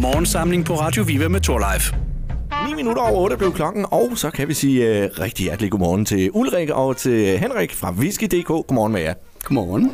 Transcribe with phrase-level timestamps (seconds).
[0.00, 1.96] Morgensamling på Radio Viva med Torlife.
[2.68, 6.04] 9 minutter over 8 blev klokken, og så kan vi sige uh, rigtig hjertelig godmorgen
[6.04, 8.46] til Ulrik og til Henrik fra Whisky.dk.
[8.46, 9.14] Godmorgen med jer.
[9.44, 9.92] Godmorgen.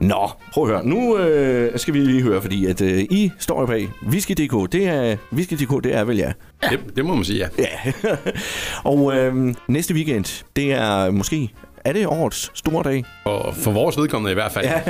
[0.00, 0.86] Nå, prøv at høre.
[0.86, 4.72] Nu øh, skal vi lige høre, fordi at øh, I står jo bag Whisky.dk.
[4.72, 6.32] Det er, Whisky.dk, det er vel jer.
[6.62, 6.68] Ja.
[6.68, 7.48] Det, det må man sige, ja.
[7.58, 7.92] Ja.
[8.90, 11.50] og øh, næste weekend, det er måske...
[11.84, 13.04] Er det årets store dag?
[13.24, 14.64] Og for vores vedkommende i hvert fald.
[14.64, 14.80] Ja.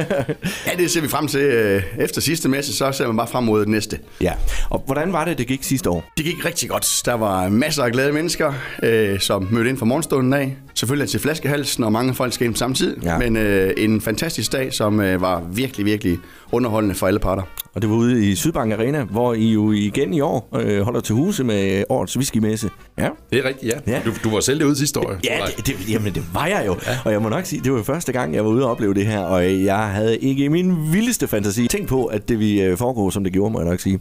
[0.66, 1.40] Ja, det ser vi frem til.
[1.40, 3.98] øh, Efter sidste messe, så ser man bare frem mod det næste.
[4.20, 4.32] Ja.
[4.70, 6.04] Og hvordan var det, det gik sidste år?
[6.16, 7.02] Det gik rigtig godt.
[7.04, 8.52] Der var masser af glade mennesker,
[8.82, 10.56] øh, som mødte ind fra morgenstunden af.
[10.74, 12.96] Selvfølgelig til flaskehalsen, og mange folk skal samme tid.
[13.02, 13.18] Ja.
[13.18, 16.18] Men øh, en fantastisk dag, som øh, var virkelig, virkelig
[16.52, 17.42] underholdende for alle parter.
[17.74, 21.00] Og det var ude i Sydbank Arena, hvor I jo igen i år øh, holder
[21.00, 22.70] til huse med årets whiskymesse.
[22.98, 23.08] Ja.
[23.30, 23.92] Det er rigtigt, ja.
[23.92, 24.00] Ja.
[24.04, 25.14] Du, du var selv derude sidste år.
[25.24, 26.76] Ja, det, det, jamen det var jeg jo.
[26.86, 26.98] Ja.
[27.04, 28.94] Og jeg må nok sige, det var jo første gang, jeg var ude og opleve
[28.94, 29.18] det her.
[29.20, 33.10] Og jeg havde ikke i min vildeste fantasi tænkt på, at det ville øh, foregå,
[33.10, 33.98] som det gjorde, må jeg nok sige.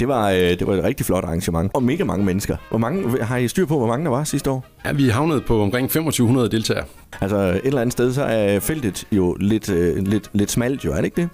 [0.00, 1.70] Det var, øh, det var et rigtig flot arrangement.
[1.74, 2.56] Og mega mange mennesker.
[2.68, 4.64] Hvor mange, har I styr på, hvor mange der var sidste år?
[4.84, 6.84] Ja, vi havnede på omkring 2500 deltagere.
[7.20, 10.92] Altså et eller andet sted, så er feltet jo lidt, øh, lidt, lidt smalt jo,
[10.92, 11.28] er det ikke det?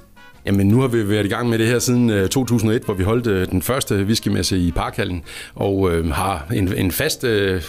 [0.46, 3.04] Jamen, nu har vi været i gang med det her siden øh, 2001, hvor vi
[3.04, 5.22] holdt øh, den første whiskymesse i Parkhallen,
[5.54, 7.62] og øh, har en, en fast øh,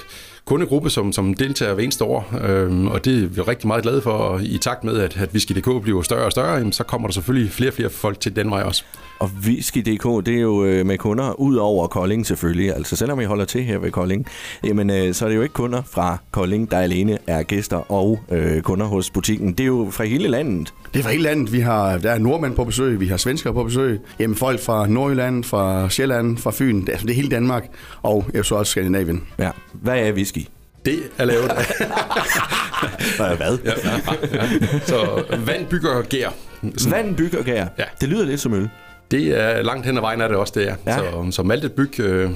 [0.46, 4.02] kundegruppe, som, som deltager hver eneste år, øh, og det er vi rigtig meget glade
[4.02, 7.08] for, og i takt med, at, at Whisky.dk bliver større og større, jamen, så kommer
[7.08, 8.84] der selvfølgelig flere og flere folk til den vej også.
[9.20, 12.76] Og Whisky.dk, det er jo øh, med kunder ud over Kolding selvfølgelig.
[12.76, 14.26] Altså selvom vi holder til her ved Kolding,
[14.64, 18.20] jamen øh, så er det jo ikke kunder fra Kolding, der alene er gæster og
[18.32, 19.52] øh, kunder hos butikken.
[19.52, 20.74] Det er jo fra hele landet.
[20.94, 21.54] Det er fra hele landet.
[21.54, 24.00] Vi har, der er nordmænd på besøg, vi har svenskere på besøg.
[24.20, 26.82] Jamen folk fra Nordjylland, fra Sjælland, fra Fyn.
[26.82, 27.64] Det er, det er hele Danmark,
[28.02, 29.24] og jeg så også Skandinavien.
[29.40, 29.50] Ja.
[29.74, 30.43] Hvad er whisky?
[30.86, 31.66] Det er lavet af
[33.38, 33.58] Hvad?
[33.66, 33.96] ja, ja,
[34.34, 34.80] ja.
[34.86, 36.30] Så vand bygger gær.
[36.90, 37.68] Vand bygger gær.
[37.78, 37.84] Ja.
[38.02, 38.70] Det lyder lidt som øl.
[39.12, 40.76] Det er langt hen ad vejen er det også, det er.
[40.86, 40.92] Ja.
[41.04, 41.12] Ja.
[41.12, 42.32] Så, så maltet byg øh,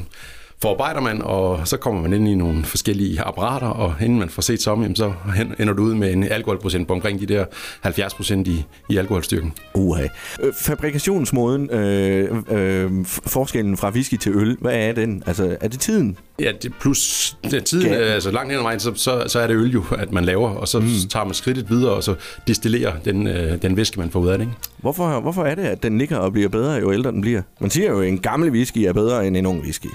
[0.61, 4.41] forarbejder man, og så kommer man ind i nogle forskellige apparater, og inden man får
[4.41, 5.13] set sig om, jamen, så
[5.59, 7.45] ender du ud med en alkoholprocent på omkring de der
[7.81, 9.53] 70 procent i, i alkoholstyrken.
[9.73, 10.07] Uha.
[10.43, 15.23] Øh, fabrikationsmåden, øh, øh, forskellen fra whisky til øl, hvad er den?
[15.25, 16.17] Altså, er det tiden?
[16.39, 17.93] Ja, det plus ja, tiden, Ja.
[17.93, 18.03] ja.
[18.13, 20.49] altså langt hen ad vejen, så, så, så er det øl jo, at man laver,
[20.49, 20.87] og så mm.
[21.09, 22.15] tager man skridtet videre, og så
[22.47, 24.45] destillerer den, øh, den væske, man får ud af det.
[24.45, 24.57] Ikke?
[24.77, 27.41] Hvorfor, hvorfor er det, at den ligger og bliver bedre, jo ældre den bliver?
[27.59, 29.87] Man siger jo, at en gammel whisky er bedre end en ung whisky.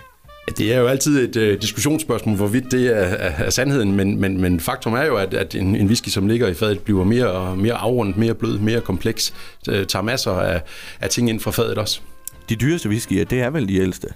[0.49, 4.41] Det er jo altid et øh, diskussionsspørgsmål, hvorvidt det er, er, er sandheden, men, men,
[4.41, 7.57] men faktum er jo, at, at en, en whisky, som ligger i fadet, bliver mere,
[7.57, 9.35] mere afrundet, mere blød, mere kompleks,
[9.69, 10.63] øh, tager masser af,
[11.01, 12.01] af ting ind fra fadet også.
[12.49, 14.09] De dyreste whiskyer, det er vel de ældste.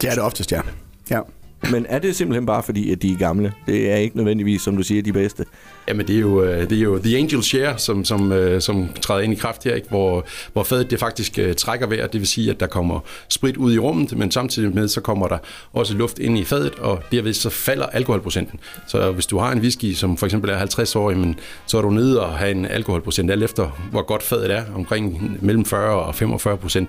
[0.00, 0.60] Det er det oftest, ja.
[1.10, 1.20] ja.
[1.70, 3.52] Men er det simpelthen bare fordi, at de er gamle?
[3.66, 5.44] Det er ikke nødvendigvis, som du siger, de bedste.
[5.88, 8.88] Jamen det er jo, øh, det er jo The Angel Share, som, som, øh, som
[9.00, 9.88] træder ind i kraft her, ikke?
[9.88, 12.06] Hvor, hvor fadet det faktisk øh, trækker vejr.
[12.06, 15.28] Det vil sige, at der kommer sprit ud i rummet, men samtidig med, så kommer
[15.28, 15.38] der
[15.72, 18.60] også luft ind i fadet, og derved så falder alkoholprocenten.
[18.86, 21.36] Så hvis du har en whisky, som for eksempel er 50 år, jamen,
[21.66, 25.38] så er du nede og have en alkoholprocent, alt efter hvor godt fadet er, omkring
[25.40, 26.88] mellem 40 og 45 procent.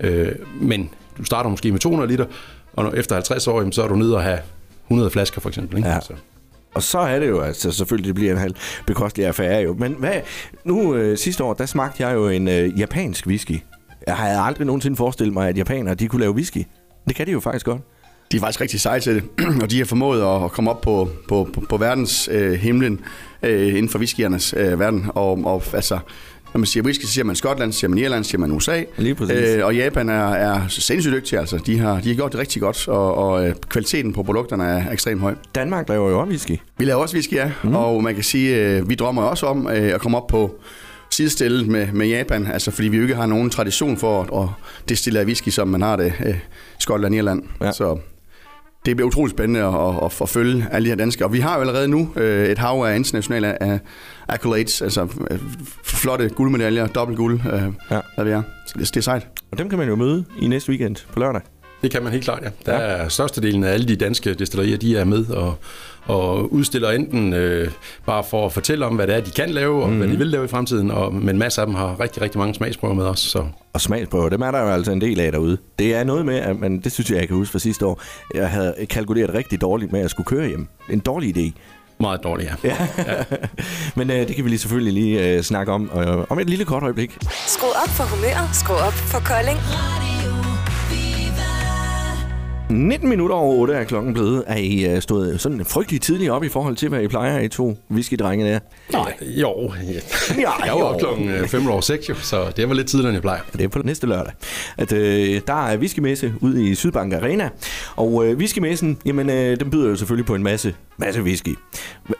[0.00, 0.28] Øh,
[0.60, 2.24] men du starter måske med 200 liter,
[2.76, 4.38] og når, efter 50 år, jamen, så er du nede og have
[4.86, 5.76] 100 flasker for eksempel.
[5.76, 5.88] Ikke?
[5.88, 6.00] Ja.
[6.00, 6.12] Så.
[6.74, 8.54] Og så er det jo, altså selvfølgelig, det bliver en halv
[8.86, 9.74] bekostelig affære jo.
[9.78, 10.20] Men hvad,
[10.64, 13.60] nu øh, sidste år, der smagte jeg jo en øh, japansk whisky.
[14.06, 16.64] Jeg havde aldrig nogensinde forestillet mig, at japanere, de kunne lave whisky.
[17.08, 17.80] Det kan de jo faktisk godt.
[18.32, 19.24] De er faktisk rigtig seje til det,
[19.62, 23.00] og de har formået at komme op på, på, på, på verdens øh, himlen
[23.42, 25.06] øh, inden for whiskyernes øh, verden.
[25.14, 25.98] Og, og altså,
[26.54, 28.52] når man siger whisky, så siger man Skotland, så siger man Irland, så siger man
[28.52, 28.82] USA.
[28.96, 29.36] Lige præcis.
[29.36, 31.58] Øh, og Japan er, er sindssygt dygtige, altså.
[31.66, 34.92] De har, de har gjort det rigtig godt, og, og øh, kvaliteten på produkterne er
[34.92, 35.34] ekstremt høj.
[35.54, 36.58] Danmark laver jo også whisky.
[36.78, 37.50] Vi laver også whisky, ja.
[37.62, 37.74] Mm.
[37.74, 40.60] Og man kan sige, øh, vi drømmer også om øh, at komme op på
[41.10, 44.48] sidestillet med, med Japan, altså fordi vi jo ikke har nogen tradition for at, at
[44.88, 46.34] destillere whisky, som man har det øh,
[46.78, 47.42] Skotland og Irland.
[47.60, 47.72] Ja.
[47.72, 47.98] Så
[48.86, 51.28] det bliver utroligt spændende at, at, at forfølge alle de her danskere.
[51.28, 53.78] Og vi har jo allerede nu øh, et hav af internationale øh,
[54.28, 55.38] accolades, altså øh,
[55.84, 58.00] flotte guldmedaljer, dobbelt guld, øh, ja.
[58.14, 58.42] hvad vi er.
[58.66, 59.28] Så det, det er sejt.
[59.50, 61.42] Og dem kan man jo møde i næste weekend på lørdag.
[61.82, 62.48] Det kan man helt klart, ja.
[62.72, 65.54] Der er størstedelen af alle de danske destillerier, de er med og,
[66.04, 67.70] og udstiller enten øh,
[68.06, 69.98] bare for at fortælle om, hvad det er, de kan lave, og mm.
[69.98, 72.54] hvad de vil lave i fremtiden, og, men masser af dem har rigtig, rigtig mange
[72.54, 73.20] smagsprøver med os.
[73.20, 75.58] Så Og smagsprøver, dem er der jo altså en del af derude.
[75.78, 78.02] Det er noget med, at man, det synes jeg, jeg kan huske fra sidste år.
[78.34, 80.66] Jeg havde kalkuleret rigtig dårligt med, at jeg skulle køre hjem.
[80.90, 81.52] En dårlig idé.
[82.00, 82.68] meget dårligt, ja.
[82.68, 82.76] Ja.
[83.96, 86.64] Men øh, det kan vi lige selvfølgelig lige øh, snakke om øh, om et lille
[86.64, 87.18] kort øjeblik.
[87.46, 89.58] Skru op for humøret, skru op for Kolding.
[92.72, 94.44] 19 minutter over 8 er klokken blevet.
[94.46, 97.48] Er I øh, stået sådan frygtelig tidligt op i forhold til, hvad I plejer, I
[97.48, 98.58] to whisky-drenge der?
[98.92, 99.14] Nej.
[99.20, 99.92] Jo, ja.
[100.40, 103.22] Ja, jeg var klokken 5 over 6, jo, så det var lidt tidligere, end jeg
[103.22, 103.40] plejer.
[103.52, 104.32] Det er på næste lørdag.
[104.76, 107.48] At, øh, der er whiskymesse ude i Sydbank Arena.
[107.96, 111.56] Og øh, whiskymessen, jamen, øh, den byder jo selvfølgelig på en masse, masse whisky.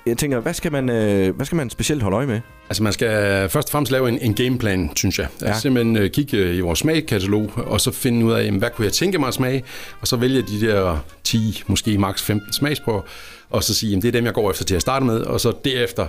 [0.07, 2.41] Jeg tænker, hvad skal, man, øh, hvad skal man specielt holde øje med?
[2.69, 3.09] Altså man skal
[3.49, 5.27] først og fremmest lave en, en gameplan, synes jeg.
[5.33, 5.59] Altså Ja.
[5.59, 8.85] simpelthen øh, kigge øh, i vores smagkatalog, og så finde ud af, jamen, hvad kunne
[8.85, 9.63] jeg tænke mig at smage,
[10.01, 13.03] og så vælge de der 10, måske maks 15 smagsprøver,
[13.51, 15.41] og så sige, jamen, det er dem, jeg går efter til at starte med, og
[15.41, 16.09] så derefter,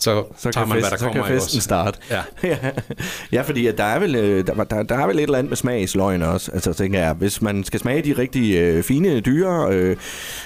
[0.00, 1.98] så, Så tager man, fest, hvad der så kommer kan festen starte.
[2.42, 2.56] Ja.
[3.32, 5.50] ja, fordi at der, er vel, øh, der, der, der er vel et eller andet
[5.50, 6.50] med smagsløgn også.
[6.52, 9.96] Altså tænker jeg, hvis man skal smage de rigtig øh, fine dyre, øh,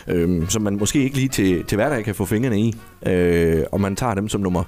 [0.07, 2.75] øh, som man måske ikke lige til, til hverdag kan få fingrene i,
[3.07, 4.65] øh, og man tager dem som nummer,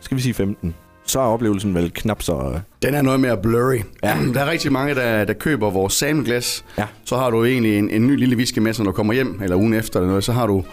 [0.00, 0.74] skal vi sige 15,
[1.06, 2.32] så er oplevelsen vel knap så...
[2.54, 3.78] Øh, Den er noget mere blurry.
[4.04, 4.16] Ja.
[4.34, 6.64] Der er rigtig mange, der, der køber vores samenglas.
[6.78, 6.84] Ja.
[7.04, 9.40] Så har du egentlig en, en ny lille whisky med, så når du kommer hjem,
[9.42, 10.64] eller ugen efter eller noget, så har du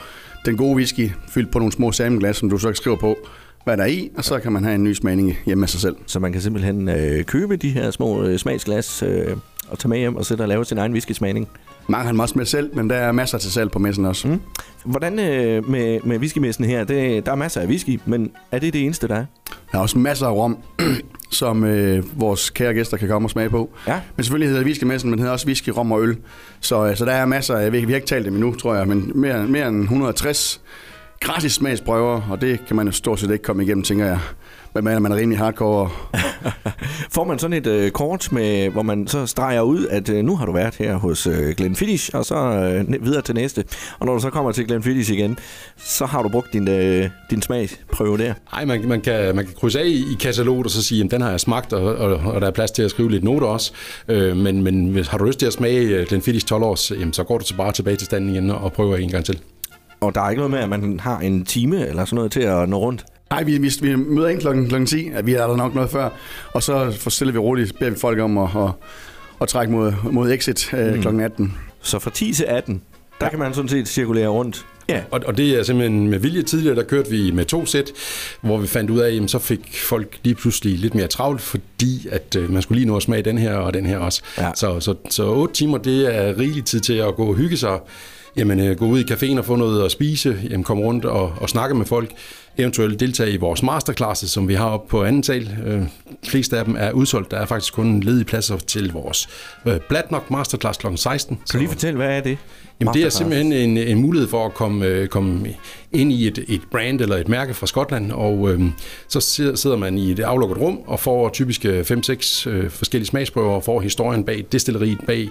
[0.46, 3.18] den gode whisky fyldt på nogle små samenglas, som du så skriver på,
[3.64, 5.80] hvad der er i, og så kan man have en ny smagning hjemme af sig
[5.82, 5.96] selv.
[6.08, 9.28] så man kan simpelthen øh, købe de her små øh, smagsglas øh,
[9.74, 11.50] og tage med hjem og sætte og lave sin egen whisky-smagning.
[11.88, 14.28] Mange har dem også med selv, men der er masser til salg på messen også.
[14.28, 14.42] Mm.
[14.86, 16.84] Hvordan øh, med, med whiskymessen her?
[16.84, 19.26] Det, der er masser af whisky, men er det det eneste, der er?
[19.72, 20.58] Der er også masser af rom,
[21.32, 23.70] som øh, vores kære gæster kan komme og smage på.
[23.88, 24.00] Ja.
[24.16, 26.18] Men selvfølgelig hedder det whiskymessen, men det hedder også whisky, rom og øl.
[26.60, 28.76] Så, øh, så der er masser af, vi, vi har ikke talt dem endnu, tror
[28.76, 30.62] jeg, men mere, mere end 160
[31.20, 34.20] gratis smagsprøver, og det kan man jo stort set ikke komme igennem, tænker jeg.
[34.76, 35.90] Men man, man er rimelig hardcore.
[37.16, 40.36] Får man sådan et øh, kort, med, hvor man så streger ud, at øh, nu
[40.36, 43.64] har du været her hos øh, Glenfiddich, og så øh, videre til næste.
[44.00, 45.38] Og når du så kommer til Glenfiddich igen,
[45.78, 48.34] så har du brugt din, øh, din smagsprøve der.
[48.52, 51.12] Nej, man, man, kan, man kan krydse af i, i kataloget og så sige, at
[51.12, 53.48] den har jeg smagt, og, og, og der er plads til at skrive lidt noter
[53.48, 53.74] også.
[54.08, 57.14] Øh, men, men hvis har du lyst til at smage øh, Glenfiddich 12 års, jamen,
[57.14, 59.40] så går du så bare tilbage til standen igen og prøver en gang til.
[60.02, 62.42] Og der er ikke noget med, at man har en time eller sådan noget til
[62.42, 63.06] at nå rundt.
[63.34, 65.90] Nej, vi, vi, vi møder ind klokken, klokken 10, at vi er der nok noget
[65.90, 66.10] før,
[66.54, 68.70] og så får stille vi roligt, beder vi folk om at, at,
[69.42, 71.58] at trække mod, mod exit øh, klokken 18.
[71.82, 72.82] Så fra 10 til 18,
[73.20, 73.30] der ja.
[73.30, 74.66] kan man sådan set cirkulere rundt.
[74.90, 77.92] Ja, Og, og det er simpelthen med vilje tidligere, der kørte vi med to sæt,
[78.42, 82.08] hvor vi fandt ud af, at så fik folk lige pludselig lidt mere travlt, fordi
[82.12, 84.22] at øh, man skulle lige nå at smage den her og den her også.
[84.38, 84.52] Ja.
[84.56, 87.80] Så, så, så otte timer, det er rigelig tid til at gå og hygge sig.
[88.38, 91.34] Jamen, øh, gå ud i caféen og få noget at spise, jamen, komme rundt og,
[91.38, 92.12] og snakke med folk,
[92.58, 95.58] eventuelt deltage i vores masterclasses, som vi har oppe på anden sal.
[95.66, 95.82] Øh,
[96.26, 97.32] de fleste af dem er udsolgt.
[97.32, 99.30] Der er faktisk kun ledige pladser til vores
[99.66, 100.88] øh, Bladnok Masterclass kl.
[100.96, 101.36] 16.
[101.36, 102.38] kan du lige fortælle, hvad er det?
[102.80, 105.56] Jamen, det er simpelthen en, en mulighed for at komme, øh, komme
[105.92, 108.62] ind i et, et brand eller et mærke fra Skotland, og øh,
[109.08, 113.56] så sidder sidder man i et aflukket rum og får typisk 5-6 øh, forskellige smagsprøver
[113.56, 115.30] og får historien bag destilleriet, bag,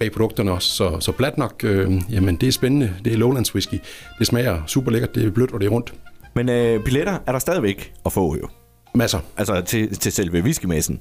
[0.00, 0.68] bag produkterne også.
[0.68, 2.94] Så, så Bladnok, øh, jamen det er spændende.
[3.04, 3.74] Det er Lowlands whisky.
[4.18, 5.94] Det smager super lækkert, det er blødt og det er rundt.
[6.34, 8.48] Men øh, billetter er der stadigvæk at få jo.
[8.94, 9.20] Masser.
[9.36, 11.00] Altså til, til selve whiskymessen.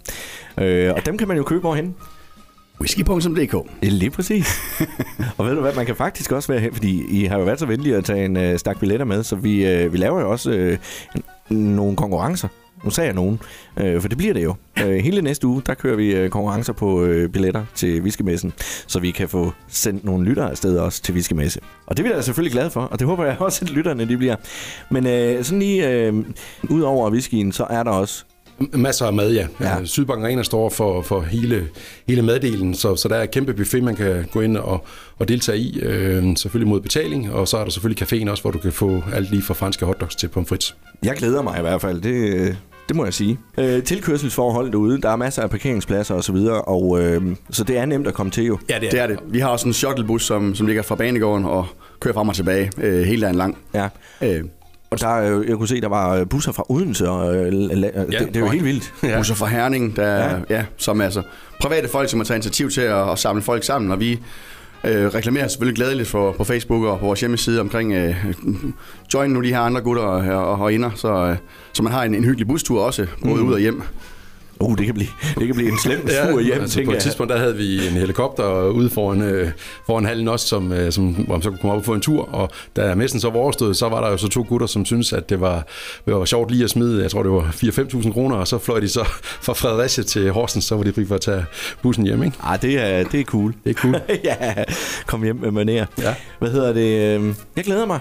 [0.59, 1.95] Øh, og dem kan man jo købe overhen.
[2.79, 4.59] Whisky.dk Lige præcis.
[5.37, 7.59] og ved du hvad, man kan faktisk også være hen, fordi I har jo været
[7.59, 10.31] så venlige at tage en øh, stak billetter med, så vi, øh, vi laver jo
[10.31, 10.77] også øh,
[11.49, 12.47] en, nogle konkurrencer.
[12.83, 13.39] Nu sagde jeg nogen,
[13.77, 14.55] øh, for det bliver det jo.
[14.83, 18.53] Øh, hele næste uge, der kører vi øh, konkurrencer på øh, billetter til Viskemessen,
[18.87, 21.59] så vi kan få sendt nogle lyttere afsted også til Viskemesse.
[21.85, 24.17] Og det bliver jeg selvfølgelig glad for, og det håber jeg også, at lytterne de
[24.17, 24.35] bliver.
[24.89, 26.13] Men øh, sådan lige øh,
[26.69, 28.25] ud over whiskyen, så er der også
[28.73, 29.47] Masser af mad, ja.
[29.59, 29.77] Ja.
[29.77, 29.85] ja.
[29.85, 31.67] Sydbank Arena står for, for hele,
[32.07, 34.85] hele maddelen, så, så der er et kæmpe buffet, man kan gå ind og,
[35.19, 35.79] og deltage i.
[35.79, 39.03] Øh, selvfølgelig mod betaling, og så er der selvfølgelig caféen også, hvor du kan få
[39.13, 40.75] alt lige fra franske hotdogs til pomfrits.
[41.03, 42.55] Jeg glæder mig i hvert fald, det, øh,
[42.89, 43.39] det må jeg sige.
[43.57, 47.63] Øh, tilkørselsforhold derude, der er masser af parkeringspladser osv., og, så, videre, og øh, så
[47.63, 48.59] det er nemt at komme til jo.
[48.69, 49.19] Ja, Det er det.
[49.27, 51.65] Vi har også en shuttlebus, som, som ligger fra banegården og
[51.99, 53.57] kører frem og tilbage øh, hele dagen lang.
[53.73, 53.87] Ja.
[54.21, 54.43] Øh,
[54.91, 57.47] Og der, er jo- jeg kunne se, der var øh, busser fra Odense, og øh,
[57.47, 58.93] la- det, det er jo helt vildt.
[59.03, 59.17] ja.
[59.17, 60.29] busser fra Herning, der, Ja.
[60.29, 60.39] ja.
[60.49, 61.21] Ja, som er altså
[61.61, 64.19] private folk, som har taget initiativ til at, at samle folk sammen, og vi
[64.83, 68.25] øh, reklamerer selvfølgelig glædeligt for, på Facebook og på vores hjemmeside omkring øh,
[69.13, 71.37] join nu de her andre gutter og, og, og inder, så, øh,
[71.73, 73.47] så man har en, en hyggelig bustur også, både mm.
[73.47, 73.83] ud og hjem.
[74.61, 77.31] Uh, det kan blive, det kan blive en slem tur hjem, altså på et tidspunkt,
[77.33, 79.51] der havde vi en helikopter ude foran, øh,
[79.85, 82.01] foran hallen også, som, øh, som, hvor man så kunne komme op og få en
[82.01, 84.85] tur, og da messen så var overstået, så var der jo så to gutter, som
[84.85, 85.65] syntes, at det var,
[86.05, 88.79] det var sjovt lige at smide, jeg tror det var 4-5.000 kroner, og så fløj
[88.79, 89.03] de så
[89.45, 91.45] fra Fredericia til Horsens, så var de fri for at tage
[91.81, 92.37] bussen hjem, ikke?
[92.43, 93.53] Ah, det er, det er cool.
[93.63, 93.95] Det er cool.
[94.23, 94.35] ja,
[95.07, 96.01] kom hjem med manér.
[96.03, 96.15] Ja.
[96.39, 97.19] Hvad hedder det?
[97.21, 97.99] øh, Jeg glæder mig.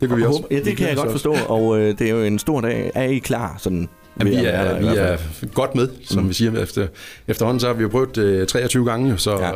[0.00, 0.42] Det kan vi Og også.
[0.50, 2.90] Ja, det kan glæder jeg godt forstå, og øh, det er jo en stor dag.
[2.94, 3.88] Er I klar sådan
[4.20, 6.28] Ja, vi er, i vi er godt med, som mm.
[6.28, 6.62] vi siger.
[6.62, 6.86] Efter,
[7.28, 9.50] efterhånden så har vi jo prøvet øh, 23 gange, så, Ja.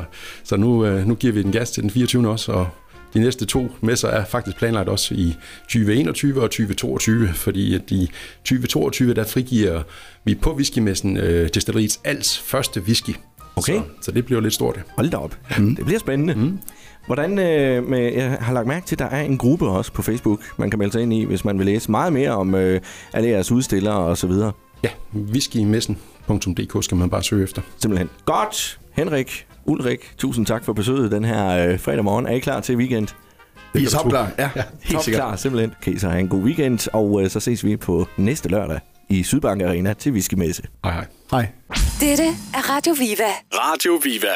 [0.44, 2.28] så nu, øh, nu giver vi den gas til den 24.
[2.28, 2.68] også, og
[3.14, 8.10] de næste to messer er faktisk planlagt også i 2021 og 2022, fordi at i
[8.44, 9.82] 2022, der frigiver
[10.24, 13.14] vi på whiskymessen øh, destilleriets als første whisky.
[13.56, 13.74] Okay.
[13.74, 14.80] Så, så det bliver lidt stort.
[14.96, 15.36] Hold da op.
[15.58, 15.76] Mm.
[15.76, 16.34] Det bliver spændende.
[16.34, 16.58] Mm.
[17.06, 20.02] Hvordan, øh, med, jeg har lagt mærke til, at der er en gruppe også på
[20.02, 22.80] Facebook, man kan melde sig ind i, hvis man vil læse meget mere om øh,
[23.12, 24.52] alle jeres udstillere og så videre.
[24.84, 27.62] Ja, whiskymessen.dk skal man bare søge efter.
[27.78, 28.10] Simpelthen.
[28.24, 28.78] Godt.
[28.92, 32.26] Henrik, Ulrik, tusind tak for besøget den her øh, fredag morgen.
[32.26, 33.08] Er I klar til weekend?
[33.72, 34.30] Vi er topklar.
[34.38, 35.20] Ja, Helt helt sikkert.
[35.22, 35.72] klar, simpelthen.
[35.82, 39.22] Okay, så have en god weekend, og øh, så ses vi på næste lørdag i
[39.22, 40.62] Sydbank Arena til Whiskymesse.
[40.84, 41.06] Hej hej.
[41.30, 41.46] Hej.
[42.00, 43.30] Dette er Radio Viva.
[43.52, 44.34] Radio Viva.